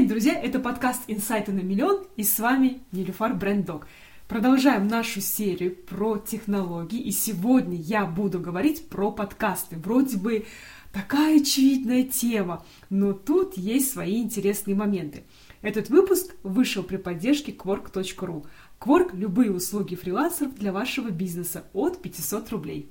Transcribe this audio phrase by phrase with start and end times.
[0.00, 0.32] день, друзья!
[0.32, 3.86] Это подкаст «Инсайты на миллион» и с вами Нилюфар Бренддог.
[4.28, 9.76] Продолжаем нашу серию про технологии, и сегодня я буду говорить про подкасты.
[9.76, 10.46] Вроде бы
[10.90, 15.24] такая очевидная тема, но тут есть свои интересные моменты.
[15.60, 18.46] Этот выпуск вышел при поддержке Quark.ru.
[18.80, 22.90] Quark– любые услуги фрилансеров для вашего бизнеса от 500 рублей.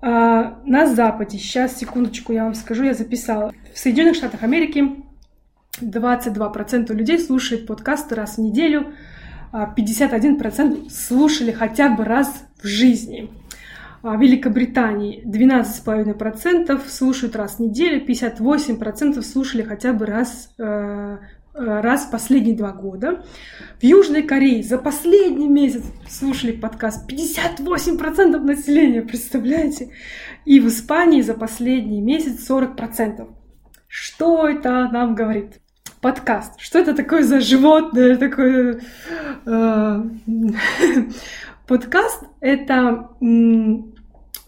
[0.00, 3.52] А, на Западе, сейчас, секундочку, я вам скажу, я записала.
[3.74, 5.02] В Соединенных Штатах Америки
[5.80, 8.92] 22% людей слушают подкасты раз в неделю,
[9.52, 13.30] 51% а, слушали хотя бы раз в жизни.
[14.02, 21.18] В Великобритании 12,5% слушают раз в неделю, 58% слушали хотя бы раз, э, э,
[21.54, 23.24] раз в последние два года.
[23.80, 29.90] В Южной Корее за последний месяц слушали подкаст 58% населения, представляете?
[30.44, 33.34] И в Испании за последний месяц 40%.
[33.88, 35.60] Что это нам говорит?
[36.00, 36.58] Подкаст.
[36.58, 38.16] Что это такое за животное?
[38.16, 38.80] Такое...
[39.46, 40.02] Э,
[41.66, 43.08] подкаст— это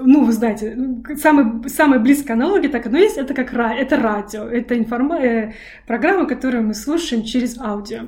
[0.02, 0.78] ну, вы знаете,
[1.16, 5.18] самая, самая близкая аналогия, так оно есть, это как это радио, это информа...
[5.20, 5.52] Э,
[5.86, 8.04] программа, которую мы слушаем через аудио.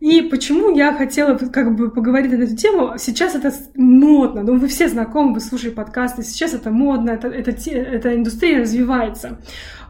[0.00, 2.94] И почему я хотела как бы поговорить на эту тему?
[2.98, 7.52] Сейчас это модно, ну вы все знакомы, вы слушаете подкасты, сейчас это модно, это, это,
[7.70, 9.38] эта индустрия развивается.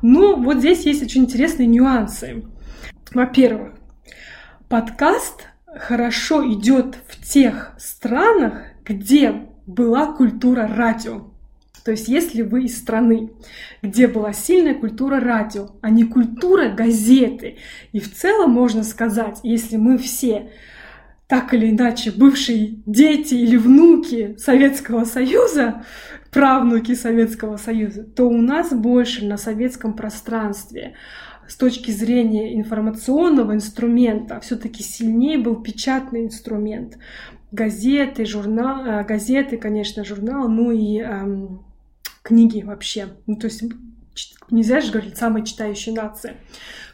[0.02, 2.44] Но вот здесь есть очень интересные нюансы.
[3.14, 3.74] Во-первых,
[4.70, 11.26] подкаст хорошо идет в тех странах, где была культура радио.
[11.84, 13.30] То есть, если вы из страны,
[13.82, 17.58] где была сильная культура радио, а не культура газеты,
[17.92, 20.50] и в целом можно сказать, если мы все
[21.26, 25.84] так или иначе бывшие дети или внуки Советского Союза,
[26.30, 30.94] правнуки Советского Союза, то у нас больше на советском пространстве
[31.48, 36.98] с точки зрения информационного инструмента все-таки сильнее был печатный инструмент.
[37.50, 41.64] Газеты, журнал, э, газеты, конечно, журнал, ну и эм,
[42.22, 43.08] книги вообще.
[43.26, 43.62] Ну, то есть
[44.50, 46.36] нельзя же говорить самая читающая нация.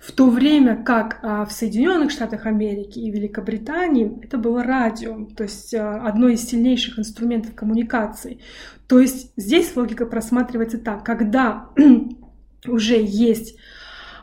[0.00, 5.42] В то время как а, в Соединенных Штатах Америки и Великобритании это было радио, то
[5.42, 8.38] есть а, одно из сильнейших инструментов коммуникации.
[8.86, 11.68] То есть здесь логика просматривается так, когда
[12.66, 13.56] уже есть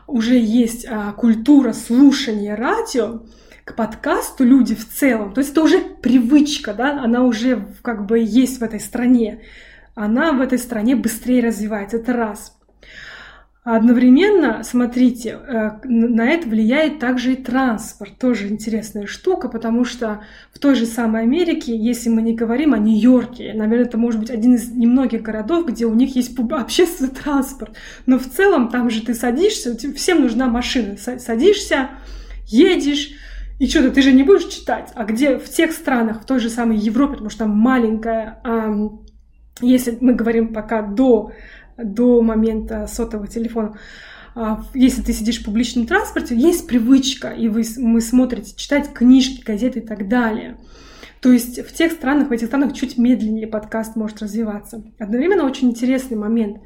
[0.06, 3.22] уже есть а, культура слушания радио,
[3.64, 8.20] к подкасту люди в целом, то есть это уже привычка, да, она уже как бы
[8.20, 9.42] есть в этой стране,
[9.96, 12.55] она в этой стране быстрее развивается, это раз.
[13.68, 18.16] Одновременно, смотрите, э, на это влияет также и транспорт.
[18.16, 20.20] Тоже интересная штука, потому что
[20.52, 24.30] в той же самой Америке, если мы не говорим о Нью-Йорке, наверное, это может быть
[24.30, 27.76] один из немногих городов, где у них есть общественный транспорт.
[28.06, 30.96] Но в целом там же ты садишься, всем нужна машина.
[30.96, 31.90] Садишься,
[32.46, 33.14] едешь,
[33.58, 34.92] и что-то ты же не будешь читать.
[34.94, 38.38] А где в тех странах, в той же самой Европе, потому что там маленькая,
[39.60, 41.32] если мы говорим пока до
[41.76, 43.76] до момента сотового телефона,
[44.34, 49.42] а, если ты сидишь в публичном транспорте, есть привычка, и вы, мы смотрите, читать книжки,
[49.42, 50.58] газеты и так далее.
[51.20, 54.84] То есть в тех странах, в этих странах чуть медленнее подкаст может развиваться.
[54.98, 56.58] Одновременно очень интересный момент.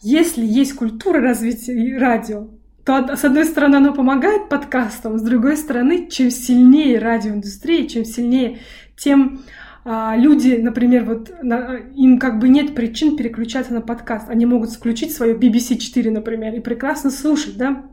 [0.00, 2.48] Если есть культура развития радио,
[2.84, 8.60] то с одной стороны оно помогает подкастам, с другой стороны, чем сильнее радиоиндустрия, чем сильнее,
[8.96, 9.42] тем
[9.84, 14.28] люди, например, вот на, им как бы нет причин переключаться на подкаст.
[14.28, 17.84] Они могут включить свое BBC 4, например, и прекрасно слушать, да,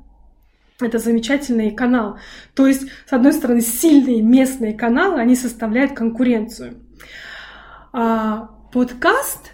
[0.80, 2.18] это замечательный канал.
[2.54, 6.75] То есть, с одной стороны, сильные местные каналы, они составляют конкуренцию.
[7.94, 9.54] А подкаст,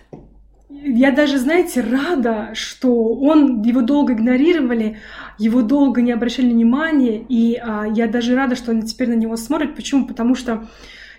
[0.70, 4.98] я даже, знаете, рада, что он, его долго игнорировали,
[5.38, 9.38] его долго не обращали внимания, и а, я даже рада, что они теперь на него
[9.38, 9.76] смотрят.
[9.76, 10.06] Почему?
[10.06, 10.68] Потому что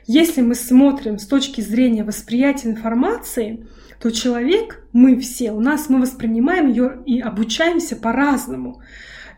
[0.07, 3.67] если мы смотрим с точки зрения восприятия информации,
[4.01, 8.83] то человек, мы все, у нас мы воспринимаем ее и обучаемся по-разному.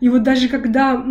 [0.01, 1.05] И вот даже когда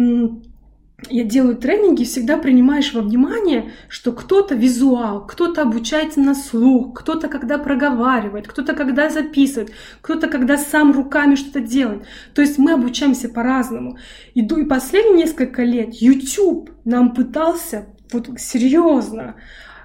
[1.11, 7.29] я делаю тренинги, всегда принимаешь во внимание, что кто-то визуал, кто-то обучается на слух, кто-то
[7.29, 12.05] когда проговаривает, кто-то когда записывает, кто-то когда сам руками что-то делает.
[12.35, 13.99] То есть мы обучаемся по-разному.
[14.35, 19.37] И, и последние несколько лет YouTube нам пытался вот серьезно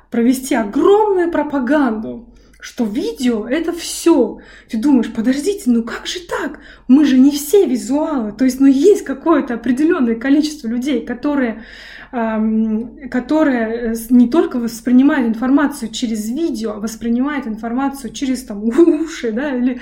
[0.09, 2.27] провести огромную пропаганду
[2.61, 4.39] что видео— это все.
[4.69, 6.59] Ты думаешь, подождите, ну как же так?
[6.87, 8.31] Мы же не все визуалы.
[8.33, 11.63] То есть, ну есть какое-то определенное количество людей, которые
[12.11, 19.79] которые не только воспринимают информацию через видео, а воспринимают информацию через там уши, да, или,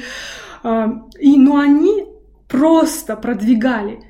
[1.20, 2.06] и, но они
[2.48, 4.09] просто продвигали Э,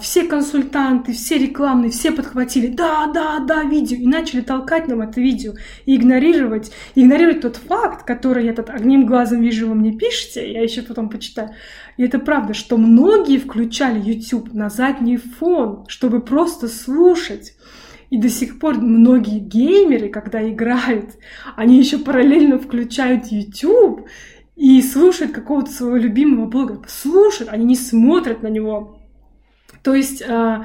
[0.00, 5.20] все консультанты, все рекламные, все подхватили, да, да, да, видео, и начали толкать нам это
[5.20, 5.52] видео,
[5.86, 10.62] и игнорировать, игнорировать тот факт, который я тут одним глазом вижу, вы мне пишете, я
[10.62, 11.50] еще потом почитаю.
[11.96, 17.54] И это правда, что многие включали YouTube на задний фон, чтобы просто слушать.
[18.10, 21.10] И до сих пор многие геймеры, когда играют,
[21.56, 24.08] они еще параллельно включают YouTube
[24.56, 26.82] и слушают какого-то своего любимого блога.
[26.88, 28.97] Слушают, они не смотрят на него.
[29.88, 30.64] То есть, э,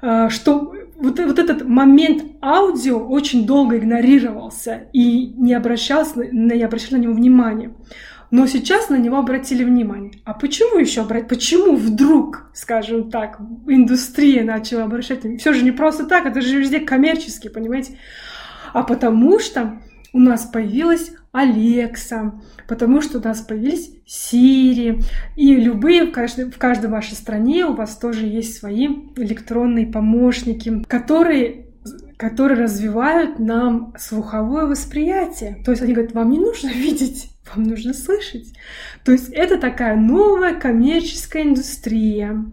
[0.00, 6.94] э, что вот, вот этот момент аудио очень долго игнорировался и не, обращался, не обращали
[6.94, 7.74] на него внимания.
[8.30, 10.12] Но сейчас на него обратили внимание.
[10.24, 11.28] А почему еще обратить?
[11.28, 15.20] Почему вдруг, скажем так, индустрия начала обращать?
[15.38, 17.98] Все же не просто так, это же везде коммерчески, понимаете?
[18.72, 19.82] А потому что
[20.14, 25.02] у нас появилась Алекса, потому что у нас появились Сири,
[25.36, 28.86] и любые, в каждой, в каждой вашей стране у вас тоже есть свои
[29.16, 31.66] электронные помощники, которые
[32.16, 35.62] которые развивают нам слуховое восприятие.
[35.64, 38.52] То есть они говорят, вам не нужно видеть, вам нужно слышать.
[39.04, 42.44] То есть это такая новая коммерческая индустрия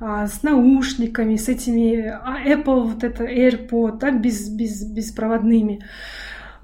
[0.00, 5.80] а, с наушниками, с этими а, Apple, вот это AirPod, да, без, без, беспроводными.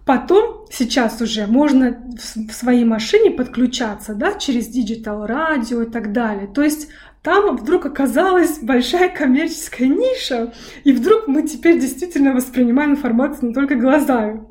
[0.04, 6.48] Потом, сейчас уже можно в своей машине подключаться, да, через digital радио и так далее.
[6.48, 6.88] То есть
[7.22, 10.52] там вдруг оказалась большая коммерческая ниша,
[10.82, 14.42] и вдруг мы теперь действительно воспринимаем информацию не только глазами.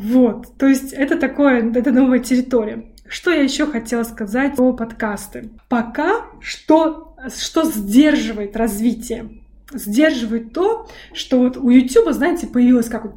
[0.00, 2.92] Вот, то есть это такое, это новая территория.
[3.06, 5.50] Что я еще хотела сказать про подкасты?
[5.68, 9.42] Пока что, что сдерживает развитие?
[9.72, 13.16] Сдерживает то, что вот у YouTube, знаете, появилось как вот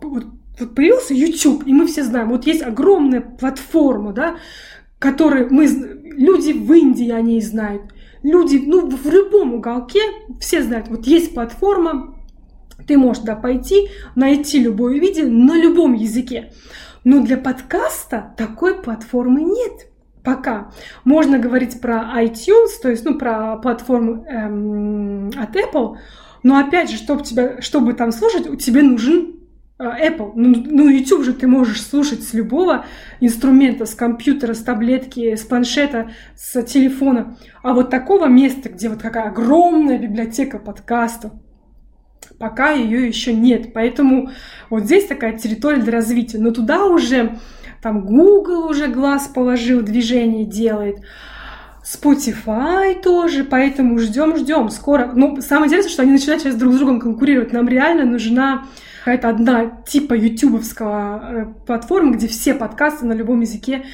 [0.59, 4.37] вот появился YouTube, и мы все знаем, вот есть огромная платформа, да,
[4.99, 7.83] которой мы, люди в Индии о ней знают,
[8.23, 10.01] люди, ну, в любом уголке
[10.39, 12.15] все знают, вот есть платформа,
[12.87, 16.53] ты можешь туда пойти, найти любое видео на любом языке.
[17.03, 19.87] Но для подкаста такой платформы нет
[20.23, 20.71] пока.
[21.05, 25.97] Можно говорить про iTunes, то есть, ну, про платформу эм, от Apple,
[26.43, 29.36] но опять же, чтобы, тебя, чтобы там слушать, тебе нужен
[29.79, 30.31] Apple.
[30.35, 32.85] Ну, ну, YouTube же ты можешь слушать с любого
[33.19, 37.37] инструмента, с компьютера, с таблетки, с планшета, с телефона.
[37.61, 41.31] А вот такого места, где вот какая огромная библиотека подкастов,
[42.39, 43.73] пока ее еще нет.
[43.73, 44.31] Поэтому
[44.71, 46.39] вот здесь такая территория для развития.
[46.39, 47.37] Но туда уже
[47.81, 50.97] там Google уже глаз положил, движение делает.
[51.85, 54.69] Spotify тоже, поэтому ждем, ждем.
[54.69, 55.11] Скоро.
[55.13, 57.53] Ну, самое интересное, что они начинают сейчас друг с другом конкурировать.
[57.53, 58.65] Нам реально нужна
[59.07, 63.85] какая-то одна типа ютубовского э, платформы, где все подкасты на любом языке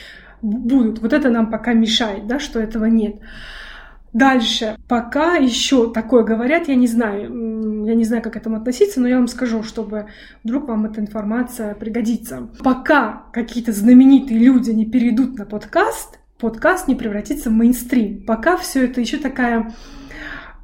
[0.42, 1.04] будут.
[1.04, 3.18] Вот это нам пока мешает, да, что этого нет.
[4.12, 9.00] Дальше, пока еще такое говорят, я не знаю, я не знаю, как к этому относиться,
[9.00, 10.08] но я вам скажу, чтобы
[10.44, 12.50] вдруг вам эта информация пригодится.
[12.64, 18.26] Пока какие-то знаменитые люди не перейдут на подкаст, подкаст не превратится в мейнстрим.
[18.26, 19.76] Пока все это еще такая,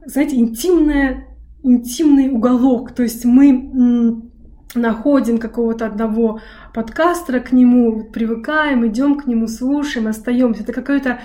[0.08, 1.28] знаете, интимная,
[1.62, 2.94] интимный уголок.
[2.94, 4.28] То есть мы
[4.76, 6.42] находим какого-то одного
[6.74, 10.64] подкастера к нему, привыкаем, идем к нему, слушаем, остаемся.
[10.64, 11.20] Это какое-то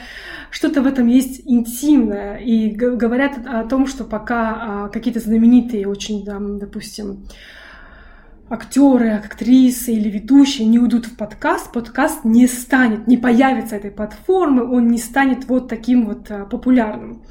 [0.50, 2.36] что-то в этом есть интимное.
[2.36, 7.26] И говорят о том, что пока а, какие-то знаменитые очень, там, допустим,
[8.48, 14.64] актеры, актрисы или ведущие не уйдут в подкаст, подкаст не станет, не появится этой платформы,
[14.64, 17.22] он не станет вот таким вот а, популярным.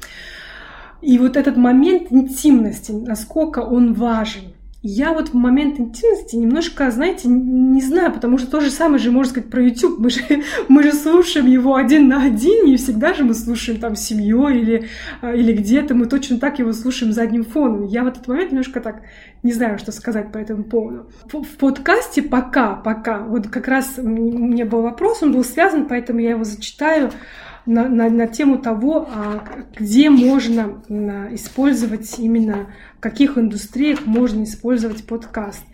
[1.02, 4.53] И вот этот момент интимности, насколько он важен.
[4.86, 9.10] Я вот в момент интимности немножко, знаете, не знаю, потому что то же самое же
[9.10, 9.98] можно сказать про YouTube.
[9.98, 10.20] Мы же,
[10.68, 14.88] мы же слушаем его один на один, не всегда же мы слушаем там семьей или,
[15.22, 17.86] а, или где-то, мы точно так его слушаем задним фоном.
[17.86, 19.00] Я в этот момент немножко так
[19.42, 21.10] не знаю, что сказать по этому поводу.
[21.32, 26.20] В, подкасте пока, пока, вот как раз у меня был вопрос, он был связан, поэтому
[26.20, 27.10] я его зачитаю.
[27.66, 29.44] На, на, на тему того, а,
[29.78, 30.82] где можно
[31.32, 32.66] использовать именно,
[32.98, 35.64] в каких индустриях можно использовать подкаст.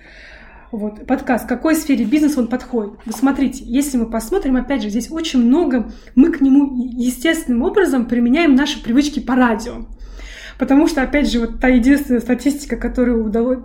[0.72, 2.92] Вот, подкаст, в какой сфере бизнеса он подходит.
[3.04, 8.06] Вы смотрите, если мы посмотрим, опять же, здесь очень много, мы к нему естественным образом
[8.06, 9.86] применяем наши привычки по радио.
[10.58, 13.64] Потому что, опять же, вот та единственная статистика, которую удалось,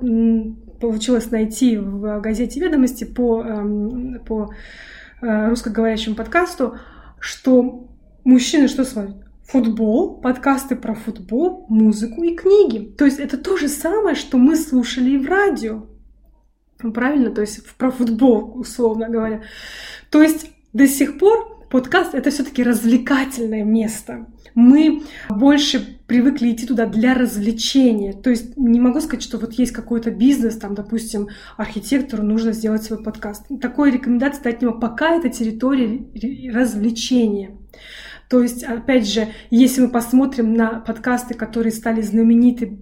[0.80, 4.50] получилось найти в газете «Ведомости» по, эм, по
[5.22, 6.76] э, русскоговорящему подкасту,
[7.20, 7.88] что
[8.26, 9.16] мужчины что смотрят?
[9.48, 12.94] Футбол, подкасты про футбол, музыку и книги.
[12.98, 15.86] То есть это то же самое, что мы слушали и в радио.
[16.78, 17.30] Правильно?
[17.30, 19.44] То есть про футбол, условно говоря.
[20.10, 24.28] То есть до сих пор подкаст это все-таки развлекательное место.
[24.56, 28.14] Мы больше привыкли идти туда для развлечения.
[28.14, 31.28] То есть не могу сказать, что вот есть какой-то бизнес, там, допустим,
[31.58, 33.46] архитектору нужно сделать свой подкаст.
[33.62, 36.06] Такой рекомендации дать него, пока это территория
[36.52, 37.58] развлечения.
[38.30, 42.80] То есть, опять же, если мы посмотрим на подкасты, которые стали знамениты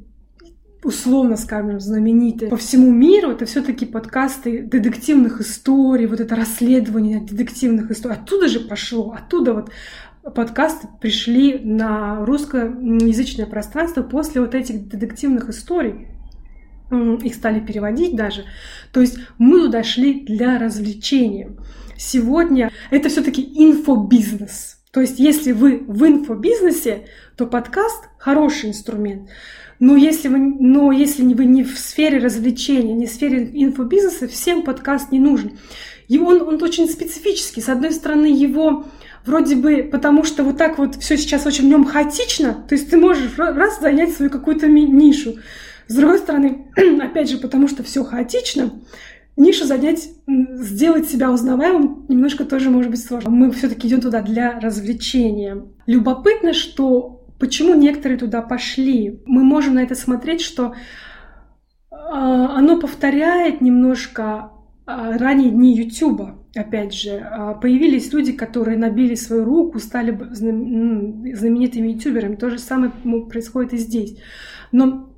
[0.84, 7.92] условно скажем, знаменитые по всему миру, это все-таки подкасты детективных историй, вот это расследование детективных
[7.92, 8.18] историй.
[8.18, 9.72] Оттуда же пошло, оттуда вот
[10.34, 16.08] подкасты пришли на русскоязычное пространство после вот этих детективных историй.
[17.24, 18.46] Их стали переводить даже.
[18.92, 21.56] То есть мы туда шли для развлечения.
[21.98, 24.83] Сегодня это все-таки инфобизнес.
[24.94, 29.28] То есть если вы в инфобизнесе, то подкаст хороший инструмент.
[29.80, 34.62] Но если, вы, но если вы не в сфере развлечения, не в сфере инфобизнеса, всем
[34.62, 35.58] подкаст не нужен.
[36.08, 37.60] И он, он очень специфический.
[37.60, 38.86] С одной стороны, его
[39.26, 42.92] вроде бы, потому что вот так вот все сейчас очень в нем хаотично, то есть
[42.92, 45.38] ты можешь раз занять свою какую-то нишу.
[45.88, 46.68] С другой стороны,
[47.02, 48.80] опять же, потому что все хаотично,
[49.36, 53.30] нишу занять, сделать себя узнаваемым немножко тоже может быть сложно.
[53.30, 55.64] Мы все-таки идем туда для развлечения.
[55.86, 59.22] Любопытно, что Почему некоторые туда пошли?
[59.26, 60.76] Мы можем на это смотреть, что
[61.92, 64.52] а, оно повторяет немножко
[64.86, 66.40] а, ранние дни Ютуба.
[66.56, 72.36] Опять же, а, появились люди, которые набили свою руку, стали знаменитыми ютуберами.
[72.36, 72.94] То же самое
[73.30, 74.18] происходит и здесь.
[74.72, 75.13] Но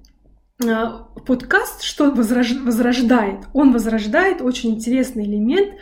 [1.25, 3.39] подкаст что возрождает?
[3.53, 5.75] Он возрождает очень интересный элемент,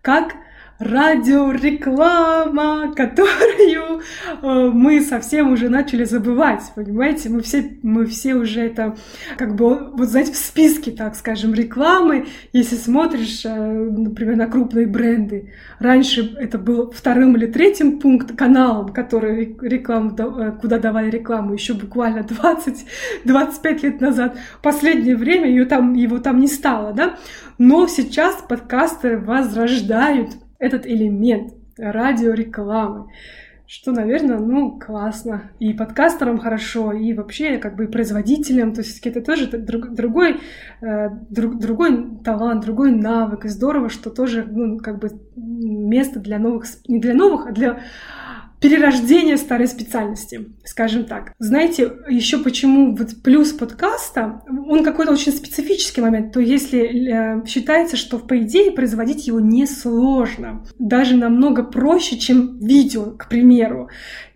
[0.00, 0.34] как
[0.82, 4.02] радиореклама, которую
[4.42, 7.28] э, мы совсем уже начали забывать, понимаете?
[7.28, 8.96] Мы все, мы все уже это,
[9.36, 14.86] как бы, вот знаете, в списке, так скажем, рекламы, если смотришь, э, например, на крупные
[14.86, 21.54] бренды, раньше это был вторым или третьим пункт каналом, который рекламу, э, куда давали рекламу,
[21.54, 22.26] еще буквально
[23.24, 24.36] 20-25 лет назад.
[24.58, 27.16] В последнее время ее там, его там не стало, да?
[27.58, 30.30] Но сейчас подкастеры возрождают
[30.62, 33.08] этот элемент радиорекламы,
[33.66, 35.50] что, наверное, ну, классно.
[35.58, 40.40] И подкастерам хорошо, и вообще, как бы, производителям, то есть это тоже друг, другой,
[40.80, 46.38] э, друг, другой талант, другой навык, и здорово, что тоже, ну, как бы, место для
[46.38, 47.80] новых, не для новых, а для
[48.62, 51.32] перерождение старой специальности, скажем так.
[51.40, 57.96] Знаете, еще почему вот плюс подкаста, он какой-то очень специфический момент, то если э, считается,
[57.96, 63.90] что по идее производить его несложно, даже намного проще, чем видео, к примеру.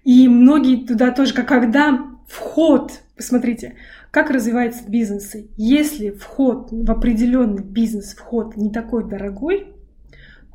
[0.05, 3.77] И многие туда тоже, как когда вход, посмотрите,
[4.11, 5.49] как развиваются бизнесы.
[5.57, 9.76] Если вход в определенный бизнес, вход не такой дорогой,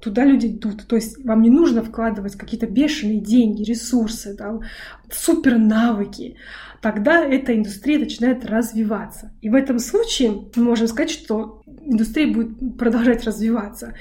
[0.01, 0.87] туда люди идут.
[0.87, 4.59] То есть вам не нужно вкладывать какие-то бешеные деньги, ресурсы, да,
[5.11, 6.35] супер навыки.
[6.81, 9.31] Тогда эта индустрия начинает развиваться.
[9.41, 13.93] И в этом случае мы можем сказать, что индустрия будет продолжать развиваться.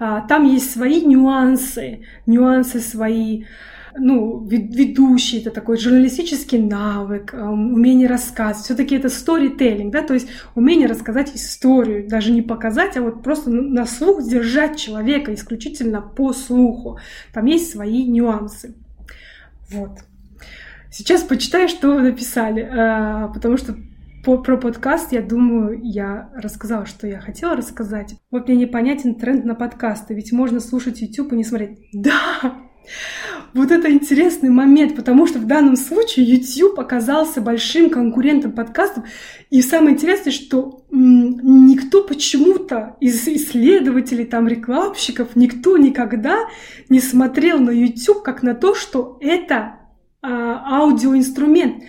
[0.00, 3.44] А, там есть свои нюансы, нюансы свои,
[3.96, 8.64] ну, ведущий, это такой журналистический навык, эм, умение рассказывать.
[8.64, 13.50] Все-таки это сторителлинг, да, то есть умение рассказать историю, даже не показать, а вот просто
[13.50, 16.98] на слух держать человека исключительно по слуху.
[17.32, 18.74] Там есть свои нюансы.
[19.70, 20.00] Вот.
[20.90, 23.74] Сейчас почитаю, что вы написали, э, потому что
[24.24, 28.14] про подкаст, я думаю, я рассказала, что я хотела рассказать.
[28.30, 31.78] Вот мне непонятен тренд на подкасты, ведь можно слушать YouTube и не смотреть.
[31.92, 32.12] Да,
[33.54, 39.04] вот это интересный момент, потому что в данном случае YouTube оказался большим конкурентом подкастов.
[39.48, 46.48] И самое интересное, что никто почему-то из исследователей, там, рекламщиков, никто никогда
[46.88, 49.76] не смотрел на YouTube как на то, что это
[50.20, 51.84] а, аудиоинструмент.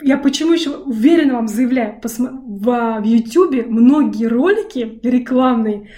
[0.00, 5.90] Я почему еще уверенно вам заявляю, в YouTube многие ролики рекламные,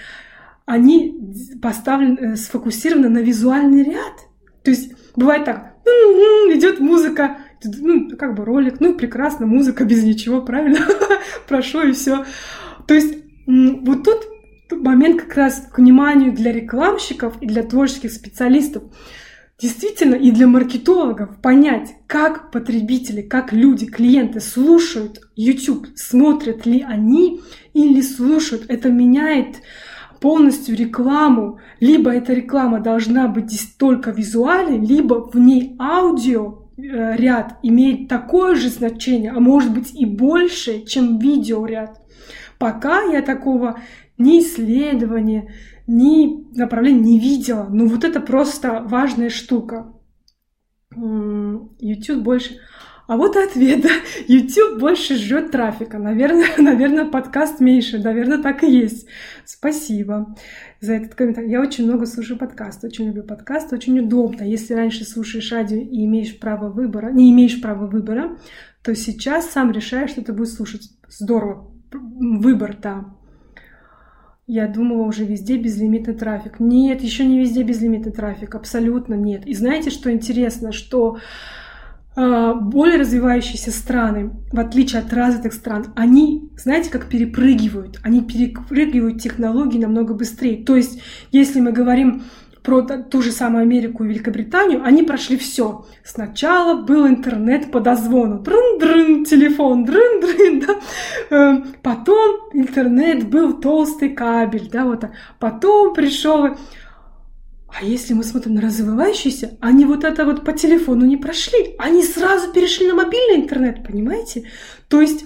[0.67, 1.21] они
[1.63, 4.15] поставлены, э, сфокусированы на визуальный ряд.
[4.63, 10.43] То есть бывает так, идет музыка, ну, как бы ролик, ну, прекрасно, музыка без ничего,
[10.47, 10.81] правильно?
[11.49, 12.25] Прошло и все.
[12.87, 14.27] То есть вот тут
[14.71, 18.85] момент как раз к вниманию для рекламщиков и для творческих специалистов.
[19.61, 27.41] Действительно, и для маркетологов понять, как потребители, как люди, клиенты слушают YouTube, смотрят ли они
[27.73, 28.65] или слушают.
[28.69, 29.59] Это меняет
[30.21, 31.59] полностью рекламу.
[31.81, 38.55] Либо эта реклама должна быть только визуальной, либо в ней аудио э, ряд имеет такое
[38.55, 42.01] же значение, а может быть и больше, чем видеоряд.
[42.59, 43.81] Пока я такого
[44.19, 45.53] ни исследования,
[45.87, 47.69] ни направления не видела.
[47.71, 49.93] Но вот это просто важная штука.
[50.95, 52.57] YouTube больше...
[53.07, 53.85] А вот ответ.
[54.29, 55.99] YouTube больше жрет трафика.
[55.99, 57.99] Наверное, наверное, подкаст меньше.
[57.99, 59.07] Наверное, так и есть.
[59.45, 60.35] Спасибо
[60.81, 61.51] за этот комментарий.
[61.51, 64.43] Я очень много слушаю подкасты, очень люблю подкасты, очень удобно.
[64.43, 68.39] Если раньше слушаешь радио и имеешь право выбора, не имеешь права выбора,
[68.83, 70.91] то сейчас сам решаешь, что ты будешь слушать.
[71.09, 71.71] Здорово.
[71.93, 73.05] Выбор, да.
[74.47, 76.59] Я думала уже везде безлимитный трафик.
[76.59, 79.47] Нет, еще не везде безлимитный трафик, абсолютно нет.
[79.47, 81.19] И знаете, что интересно, что
[82.17, 89.79] более развивающиеся страны, в отличие от развитых стран, они, знаете, как перепрыгивают, они перепрыгивают технологии
[89.79, 90.65] намного быстрее.
[90.65, 91.01] То есть,
[91.33, 92.23] если мы говорим
[92.65, 95.85] про ту же самую Америку и Великобританию, они прошли все.
[96.03, 100.81] Сначала был интернет по дозвону, дрын-дрын, телефон, дрын-дрын, да.
[101.37, 105.05] Эм, потом интернет был толстый кабель, да, вот.
[105.39, 106.57] Потом пришел
[107.81, 112.03] а если мы смотрим на развивающиеся, они вот это вот по телефону не прошли, они
[112.05, 114.45] сразу перешли на мобильный интернет, понимаете?
[114.89, 115.25] То есть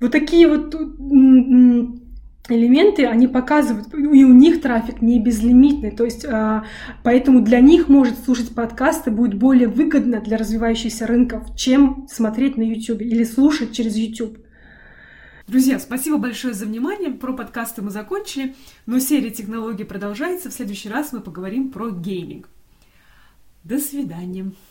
[0.00, 0.74] вот такие вот
[2.48, 6.64] элементы, они показывают, и у них трафик не безлимитный, то есть а,
[7.02, 12.62] поэтому для них может слушать подкасты будет более выгодно для развивающихся рынков, чем смотреть на
[12.62, 14.38] YouTube или слушать через YouTube.
[15.48, 17.10] Друзья, спасибо большое за внимание.
[17.10, 20.50] Про подкасты мы закончили, но серия технологий продолжается.
[20.50, 22.50] В следующий раз мы поговорим про гейминг.
[23.64, 24.52] До свидания.